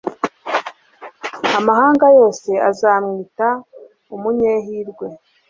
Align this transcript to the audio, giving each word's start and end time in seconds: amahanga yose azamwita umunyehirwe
amahanga 1.59 2.05
yose 2.19 2.51
azamwita 2.69 3.47
umunyehirwe 4.15 5.07